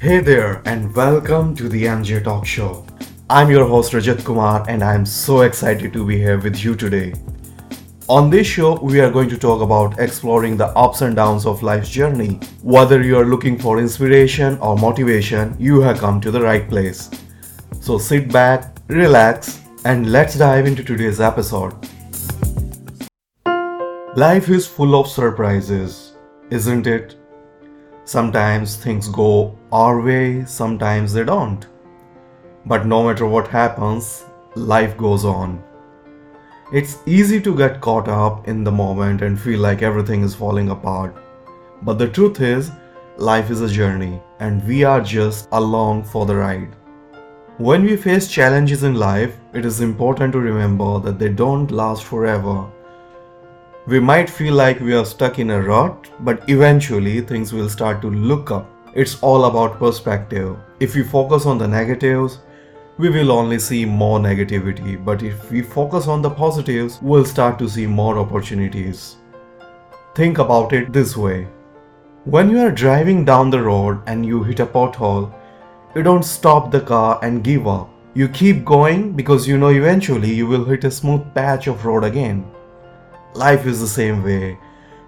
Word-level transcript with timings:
Hey 0.00 0.20
there, 0.20 0.62
and 0.64 0.94
welcome 0.94 1.56
to 1.56 1.68
the 1.68 1.82
MJ 1.86 2.22
Talk 2.22 2.46
Show. 2.46 2.86
I'm 3.28 3.50
your 3.50 3.66
host 3.66 3.92
Rajat 3.92 4.24
Kumar, 4.24 4.64
and 4.68 4.84
I'm 4.84 5.04
so 5.04 5.40
excited 5.40 5.92
to 5.92 6.06
be 6.06 6.16
here 6.18 6.38
with 6.38 6.62
you 6.62 6.76
today. 6.76 7.14
On 8.08 8.30
this 8.30 8.46
show, 8.46 8.78
we 8.78 9.00
are 9.00 9.10
going 9.10 9.28
to 9.28 9.36
talk 9.36 9.60
about 9.60 9.98
exploring 9.98 10.56
the 10.56 10.68
ups 10.78 11.00
and 11.00 11.16
downs 11.16 11.46
of 11.46 11.64
life's 11.64 11.90
journey. 11.90 12.38
Whether 12.62 13.02
you 13.02 13.18
are 13.18 13.24
looking 13.24 13.58
for 13.58 13.80
inspiration 13.80 14.56
or 14.58 14.76
motivation, 14.76 15.56
you 15.58 15.80
have 15.80 15.98
come 15.98 16.20
to 16.20 16.30
the 16.30 16.42
right 16.42 16.68
place. 16.68 17.10
So 17.80 17.98
sit 17.98 18.32
back, 18.32 18.78
relax, 18.86 19.62
and 19.84 20.12
let's 20.12 20.38
dive 20.38 20.66
into 20.66 20.84
today's 20.84 21.20
episode. 21.20 21.74
Life 24.14 24.48
is 24.48 24.64
full 24.64 24.94
of 24.94 25.08
surprises, 25.08 26.12
isn't 26.50 26.86
it? 26.86 27.16
Sometimes 28.08 28.74
things 28.74 29.06
go 29.06 29.54
our 29.70 30.00
way, 30.00 30.42
sometimes 30.46 31.12
they 31.12 31.24
don't. 31.24 31.66
But 32.64 32.86
no 32.86 33.06
matter 33.06 33.26
what 33.26 33.48
happens, 33.48 34.24
life 34.54 34.96
goes 34.96 35.26
on. 35.26 35.62
It's 36.72 36.96
easy 37.04 37.38
to 37.42 37.54
get 37.54 37.82
caught 37.82 38.08
up 38.08 38.48
in 38.48 38.64
the 38.64 38.72
moment 38.72 39.20
and 39.20 39.38
feel 39.38 39.60
like 39.60 39.82
everything 39.82 40.22
is 40.22 40.34
falling 40.34 40.70
apart. 40.70 41.14
But 41.82 41.98
the 41.98 42.08
truth 42.08 42.40
is, 42.40 42.70
life 43.18 43.50
is 43.50 43.60
a 43.60 43.68
journey 43.68 44.22
and 44.40 44.66
we 44.66 44.84
are 44.84 45.02
just 45.02 45.46
along 45.52 46.04
for 46.04 46.24
the 46.24 46.36
ride. 46.36 46.74
When 47.58 47.82
we 47.82 47.94
face 47.94 48.26
challenges 48.26 48.84
in 48.84 48.94
life, 48.94 49.36
it 49.52 49.66
is 49.66 49.82
important 49.82 50.32
to 50.32 50.40
remember 50.40 50.98
that 51.00 51.18
they 51.18 51.28
don't 51.28 51.70
last 51.70 52.04
forever 52.04 52.72
we 53.88 53.98
might 53.98 54.28
feel 54.28 54.52
like 54.52 54.80
we 54.80 54.92
are 54.94 55.06
stuck 55.06 55.38
in 55.38 55.48
a 55.48 55.62
rut, 55.62 56.10
but 56.20 56.46
eventually 56.50 57.22
things 57.22 57.54
will 57.54 57.70
start 57.70 58.02
to 58.02 58.10
look 58.10 58.50
up. 58.50 58.70
It's 58.94 59.18
all 59.22 59.46
about 59.46 59.78
perspective. 59.78 60.58
If 60.78 60.94
we 60.94 61.02
focus 61.02 61.46
on 61.46 61.56
the 61.56 61.66
negatives, 61.66 62.40
we 62.98 63.08
will 63.08 63.32
only 63.32 63.58
see 63.58 63.86
more 63.86 64.18
negativity, 64.18 65.02
but 65.02 65.22
if 65.22 65.50
we 65.50 65.62
focus 65.62 66.06
on 66.06 66.20
the 66.20 66.28
positives, 66.28 66.98
we'll 67.00 67.24
start 67.24 67.58
to 67.60 67.68
see 67.68 67.86
more 67.86 68.18
opportunities. 68.18 69.16
Think 70.14 70.36
about 70.36 70.74
it 70.74 70.92
this 70.92 71.16
way 71.16 71.48
when 72.24 72.50
you 72.50 72.58
are 72.58 72.70
driving 72.70 73.24
down 73.24 73.48
the 73.48 73.62
road 73.62 74.02
and 74.06 74.26
you 74.26 74.42
hit 74.42 74.60
a 74.60 74.66
pothole, 74.66 75.32
you 75.94 76.02
don't 76.02 76.24
stop 76.24 76.70
the 76.70 76.80
car 76.82 77.18
and 77.22 77.42
give 77.42 77.66
up. 77.66 77.88
You 78.12 78.28
keep 78.28 78.66
going 78.66 79.12
because 79.12 79.48
you 79.48 79.56
know 79.56 79.68
eventually 79.70 80.34
you 80.34 80.46
will 80.46 80.66
hit 80.66 80.84
a 80.84 80.90
smooth 80.90 81.22
patch 81.34 81.68
of 81.68 81.86
road 81.86 82.04
again. 82.04 82.44
Life 83.38 83.66
is 83.66 83.78
the 83.78 83.86
same 83.86 84.24
way. 84.24 84.58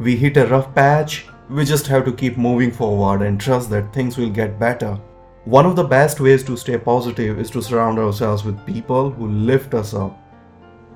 We 0.00 0.16
hit 0.16 0.36
a 0.36 0.48
rough 0.48 0.74
patch, 0.74 1.26
we 1.48 1.64
just 1.64 1.86
have 1.86 2.04
to 2.06 2.12
keep 2.12 2.36
moving 2.36 2.72
forward 2.72 3.22
and 3.22 3.40
trust 3.40 3.70
that 3.70 3.92
things 3.92 4.16
will 4.16 4.30
get 4.30 4.58
better. 4.58 4.98
One 5.44 5.64
of 5.64 5.76
the 5.76 5.84
best 5.84 6.18
ways 6.18 6.42
to 6.42 6.56
stay 6.56 6.76
positive 6.76 7.38
is 7.38 7.50
to 7.50 7.62
surround 7.62 8.00
ourselves 8.00 8.42
with 8.42 8.66
people 8.66 9.10
who 9.10 9.28
lift 9.28 9.74
us 9.74 9.94
up. 9.94 10.18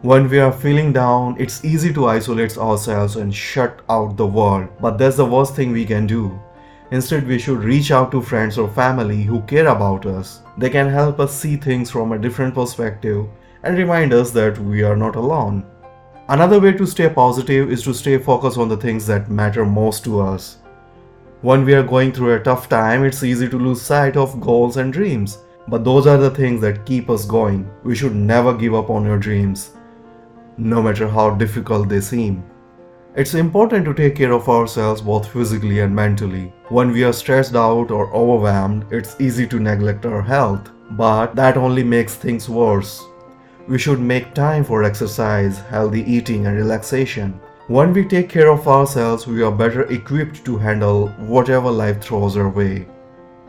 When 0.02 0.28
we 0.28 0.40
are 0.40 0.50
feeling 0.50 0.92
down, 0.92 1.36
it's 1.38 1.64
easy 1.64 1.92
to 1.92 2.08
isolate 2.08 2.58
ourselves 2.58 3.14
and 3.14 3.32
shut 3.32 3.82
out 3.88 4.16
the 4.16 4.26
world, 4.26 4.68
but 4.80 4.98
that's 4.98 5.18
the 5.18 5.24
worst 5.24 5.54
thing 5.54 5.70
we 5.70 5.84
can 5.84 6.08
do. 6.08 6.36
Instead, 6.90 7.28
we 7.28 7.38
should 7.38 7.62
reach 7.62 7.92
out 7.92 8.10
to 8.10 8.20
friends 8.20 8.58
or 8.58 8.68
family 8.68 9.22
who 9.22 9.40
care 9.42 9.68
about 9.68 10.04
us. 10.04 10.42
They 10.58 10.68
can 10.68 10.88
help 10.88 11.20
us 11.20 11.32
see 11.32 11.54
things 11.54 11.92
from 11.92 12.10
a 12.10 12.18
different 12.18 12.56
perspective 12.56 13.28
and 13.62 13.78
remind 13.78 14.12
us 14.12 14.32
that 14.32 14.58
we 14.58 14.82
are 14.82 14.96
not 14.96 15.14
alone. 15.14 15.64
Another 16.30 16.60
way 16.60 16.70
to 16.74 16.86
stay 16.86 17.08
positive 17.08 17.72
is 17.72 17.82
to 17.82 17.92
stay 17.92 18.16
focused 18.16 18.56
on 18.56 18.68
the 18.68 18.76
things 18.76 19.04
that 19.08 19.28
matter 19.28 19.64
most 19.64 20.04
to 20.04 20.20
us. 20.20 20.58
When 21.42 21.64
we 21.64 21.74
are 21.74 21.82
going 21.82 22.12
through 22.12 22.34
a 22.34 22.38
tough 22.38 22.68
time, 22.68 23.02
it's 23.02 23.24
easy 23.24 23.48
to 23.48 23.58
lose 23.58 23.82
sight 23.82 24.16
of 24.16 24.40
goals 24.40 24.76
and 24.76 24.92
dreams. 24.92 25.38
But 25.66 25.82
those 25.82 26.06
are 26.06 26.18
the 26.18 26.30
things 26.30 26.60
that 26.60 26.86
keep 26.86 27.10
us 27.10 27.24
going. 27.24 27.68
We 27.82 27.96
should 27.96 28.14
never 28.14 28.54
give 28.54 28.76
up 28.76 28.90
on 28.90 29.04
your 29.04 29.18
dreams, 29.18 29.72
no 30.56 30.80
matter 30.80 31.08
how 31.08 31.30
difficult 31.30 31.88
they 31.88 32.00
seem. 32.00 32.44
It's 33.16 33.34
important 33.34 33.84
to 33.86 33.94
take 33.94 34.14
care 34.14 34.32
of 34.32 34.48
ourselves 34.48 35.00
both 35.00 35.32
physically 35.32 35.80
and 35.80 35.92
mentally. 35.92 36.52
When 36.68 36.92
we 36.92 37.02
are 37.02 37.12
stressed 37.12 37.56
out 37.56 37.90
or 37.90 38.14
overwhelmed, 38.14 38.86
it's 38.92 39.20
easy 39.20 39.48
to 39.48 39.58
neglect 39.58 40.06
our 40.06 40.22
health, 40.22 40.70
but 40.92 41.34
that 41.34 41.56
only 41.56 41.82
makes 41.82 42.14
things 42.14 42.48
worse. 42.48 43.02
We 43.70 43.78
should 43.78 44.00
make 44.00 44.34
time 44.34 44.64
for 44.64 44.82
exercise, 44.82 45.60
healthy 45.60 46.02
eating, 46.02 46.46
and 46.46 46.56
relaxation. 46.56 47.40
When 47.68 47.92
we 47.92 48.04
take 48.04 48.28
care 48.28 48.50
of 48.50 48.66
ourselves, 48.66 49.28
we 49.28 49.44
are 49.44 49.52
better 49.52 49.82
equipped 49.82 50.44
to 50.46 50.58
handle 50.58 51.06
whatever 51.34 51.70
life 51.70 52.00
throws 52.00 52.36
our 52.36 52.48
way. 52.48 52.88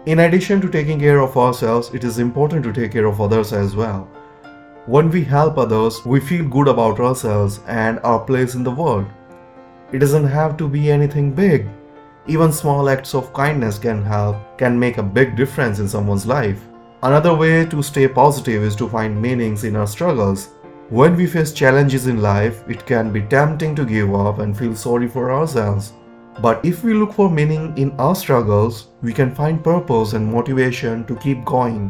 In 0.06 0.20
addition 0.20 0.62
to 0.62 0.70
taking 0.70 1.00
care 1.00 1.22
of 1.22 1.36
ourselves, 1.36 1.90
it 1.96 2.04
is 2.04 2.20
important 2.20 2.64
to 2.66 2.72
take 2.72 2.92
care 2.92 3.08
of 3.08 3.20
others 3.20 3.52
as 3.52 3.76
well. 3.76 4.08
When 4.86 5.10
we 5.10 5.24
help 5.24 5.58
others, 5.58 6.06
we 6.06 6.20
feel 6.20 6.48
good 6.48 6.68
about 6.68 7.00
ourselves 7.00 7.60
and 7.66 8.00
our 8.04 8.20
place 8.20 8.54
in 8.54 8.64
the 8.64 8.70
world. 8.70 9.08
It 9.92 9.98
doesn't 9.98 10.28
have 10.28 10.56
to 10.58 10.68
be 10.68 10.92
anything 10.92 11.32
big. 11.32 11.68
Even 12.28 12.52
small 12.52 12.90
acts 12.90 13.16
of 13.16 13.34
kindness 13.34 13.80
can 13.80 14.04
help, 14.04 14.60
can 14.60 14.80
make 14.80 15.00
a 15.00 15.14
big 15.18 15.36
difference 15.36 15.80
in 15.80 15.88
someone's 15.88 16.28
life. 16.28 16.62
Another 17.04 17.34
way 17.34 17.66
to 17.66 17.82
stay 17.82 18.08
positive 18.08 18.62
is 18.62 18.76
to 18.76 18.88
find 18.88 19.20
meanings 19.20 19.64
in 19.64 19.76
our 19.76 19.88
struggles. 19.88 20.50
When 20.90 21.16
we 21.16 21.26
face 21.26 21.52
challenges 21.52 22.06
in 22.06 22.22
life, 22.22 22.64
it 22.70 22.86
can 22.86 23.12
be 23.12 23.24
tempting 23.24 23.76
to 23.78 23.86
give 23.86 24.14
up 24.14 24.38
and 24.38 24.56
feel 24.56 24.76
sorry 24.76 25.08
for 25.08 25.32
ourselves. 25.32 25.94
But 26.42 26.64
if 26.64 26.84
we 26.84 26.94
look 26.94 27.14
for 27.14 27.28
meaning 27.28 27.76
in 27.76 27.90
our 28.00 28.14
struggles, 28.14 28.90
we 29.02 29.14
can 29.14 29.34
find 29.34 29.64
purpose 29.64 30.14
and 30.14 30.32
motivation 30.32 31.04
to 31.06 31.16
keep 31.16 31.44
going. 31.44 31.90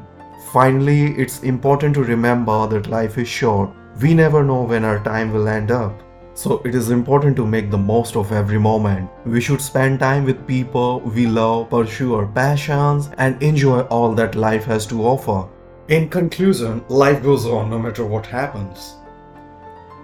Finally, 0.54 1.08
it's 1.20 1.44
important 1.44 1.94
to 1.96 2.04
remember 2.04 2.66
that 2.68 2.88
life 2.88 3.18
is 3.18 3.28
short. 3.28 3.70
We 4.02 4.14
never 4.14 4.46
know 4.46 4.64
when 4.64 4.86
our 4.86 5.04
time 5.04 5.34
will 5.34 5.50
end 5.50 5.72
up. 5.72 6.02
So 6.34 6.62
it 6.64 6.76
is 6.76 6.92
important 6.92 7.36
to 7.36 7.46
make 7.46 7.70
the 7.70 7.78
most 7.78 8.16
of 8.16 8.32
every 8.32 8.60
moment. 8.60 9.10
We 9.26 9.42
should 9.42 9.62
spend 9.62 10.00
time 10.00 10.24
with 10.24 10.48
people 10.48 11.02
we 11.02 11.28
love, 11.28 11.70
pursue 11.70 12.16
our 12.16 12.26
passions, 12.26 13.10
and 13.18 13.42
enjoy 13.44 13.82
all 13.82 14.14
that 14.16 14.36
life 14.36 14.64
has 14.66 14.86
to 14.88 15.04
offer. 15.04 15.48
In 15.90 16.08
conclusion, 16.08 16.84
life 16.88 17.22
goes 17.22 17.46
on 17.46 17.70
no 17.70 17.78
matter 17.78 18.06
what 18.06 18.26
happens. 18.26 18.96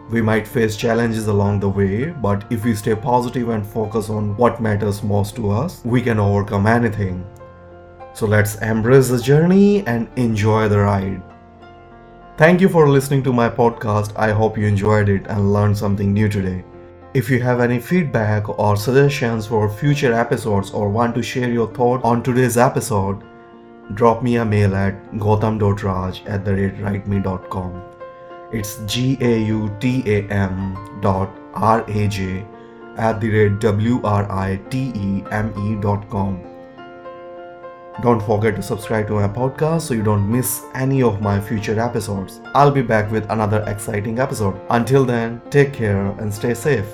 We 0.09 0.21
might 0.21 0.47
face 0.47 0.75
challenges 0.75 1.27
along 1.27 1.59
the 1.59 1.69
way, 1.69 2.11
but 2.11 2.45
if 2.49 2.65
we 2.65 2.75
stay 2.75 2.95
positive 2.95 3.49
and 3.49 3.65
focus 3.65 4.09
on 4.09 4.35
what 4.37 4.61
matters 4.61 5.03
most 5.03 5.35
to 5.37 5.49
us, 5.49 5.81
we 5.85 6.01
can 6.01 6.19
overcome 6.19 6.67
anything. 6.67 7.25
So 8.13 8.25
let's 8.25 8.55
embrace 8.61 9.09
the 9.09 9.21
journey 9.21 9.85
and 9.87 10.09
enjoy 10.17 10.67
the 10.69 10.79
ride. 10.79 11.21
Thank 12.37 12.61
you 12.61 12.69
for 12.69 12.87
listening 12.87 13.23
to 13.23 13.33
my 13.33 13.49
podcast. 13.49 14.11
I 14.15 14.31
hope 14.31 14.59
you 14.59 14.67
enjoyed 14.67 15.09
it 15.09 15.25
and 15.25 15.51
learned 15.53 15.75
something 15.75 16.13
new 16.13 16.29
today. 16.29 16.63
If 17.15 17.31
you 17.31 17.41
have 17.41 17.59
any 17.59 17.79
feedback 17.79 18.47
or 18.47 18.77
suggestions 18.77 19.47
for 19.47 19.67
future 19.67 20.13
episodes 20.13 20.69
or 20.69 20.87
want 20.87 21.15
to 21.15 21.23
share 21.23 21.49
your 21.49 21.73
thought 21.73 22.03
on 22.03 22.21
today's 22.21 22.55
episode, 22.55 23.23
drop 23.95 24.21
me 24.21 24.35
a 24.35 24.45
mail 24.45 24.75
at 24.75 25.11
gautam.raj 25.13 26.21
at 26.27 26.45
the 26.45 26.53
rate 26.53 27.49
com. 27.49 27.81
It's 28.53 28.77
G 28.85 29.17
A 29.19 29.39
U 29.45 29.75
T 29.79 30.03
A 30.05 30.21
M 30.29 30.77
dot 31.01 31.35
R 31.55 31.83
A 31.89 32.07
J 32.07 32.45
at 32.97 33.19
the 33.19 33.31
rate 33.31 33.59
W 33.61 33.99
R 34.03 34.31
I 34.31 34.57
T 34.69 34.91
E 34.93 35.23
M 35.31 35.51
E 35.65 35.81
dot 35.81 36.07
com. 36.11 36.39
Don't 38.01 38.21
forget 38.21 38.55
to 38.55 38.61
subscribe 38.61 39.07
to 39.07 39.13
my 39.13 39.27
podcast 39.27 39.81
so 39.81 39.95
you 39.95 40.03
don't 40.03 40.31
miss 40.31 40.63
any 40.75 41.01
of 41.01 41.19
my 41.19 41.39
future 41.39 41.79
episodes. 41.79 42.41
I'll 42.53 42.69
be 42.69 42.83
back 42.83 43.11
with 43.11 43.29
another 43.31 43.63
exciting 43.65 44.19
episode. 44.19 44.59
Until 44.69 45.03
then, 45.03 45.41
take 45.49 45.73
care 45.73 46.05
and 46.19 46.31
stay 46.31 46.53
safe. 46.53 46.85